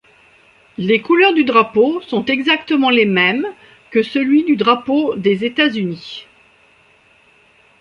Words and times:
Les 0.79 0.99
couleurs 0.99 1.35
du 1.35 1.43
drapeau 1.43 2.01
sont 2.01 2.25
exactement 2.25 2.89
les 2.89 3.05
mêmes 3.05 3.45
que 3.91 4.01
celui 4.01 4.43
du 4.43 4.55
drapeau 4.55 5.13
des 5.15 5.45
États-Unis. 5.45 6.25